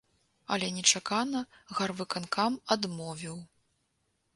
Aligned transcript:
Але 0.55 0.69
нечакана 0.77 1.39
гарвыканкам 1.81 2.51
адмовіў. 2.79 3.37